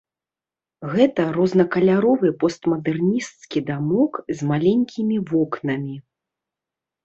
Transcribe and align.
Гэта 0.93 1.21
рознакаляровы 1.37 2.33
постмадэрнісцкі 2.45 3.59
дамок 3.69 4.13
з 4.35 4.39
маленькімі 4.55 5.17
вокнамі. 5.33 5.95